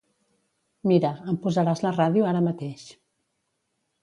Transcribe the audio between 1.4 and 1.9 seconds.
posaràs